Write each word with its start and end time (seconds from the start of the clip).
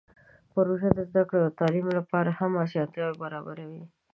پروژه 0.53 0.89
د 0.97 0.99
زده 1.09 1.23
کړې 1.29 1.39
او 1.45 1.57
تعلیم 1.59 1.87
لپاره 1.97 2.29
هم 2.39 2.51
اسانتیاوې 2.65 3.15
برابروي. 3.23 3.83